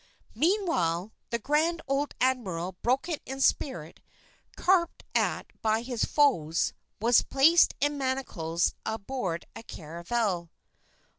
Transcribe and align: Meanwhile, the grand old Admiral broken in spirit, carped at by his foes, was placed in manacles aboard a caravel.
Meanwhile, 0.33 1.13
the 1.29 1.37
grand 1.37 1.83
old 1.87 2.15
Admiral 2.19 2.75
broken 2.81 3.17
in 3.23 3.39
spirit, 3.39 3.99
carped 4.57 5.03
at 5.13 5.45
by 5.61 5.83
his 5.83 6.05
foes, 6.05 6.73
was 6.99 7.21
placed 7.21 7.75
in 7.79 7.99
manacles 7.99 8.73
aboard 8.83 9.45
a 9.55 9.61
caravel. 9.61 10.49